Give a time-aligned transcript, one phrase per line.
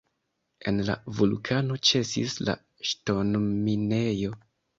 [0.69, 2.57] En la vulkano ĉesis la
[2.93, 4.35] ŝtonminejo.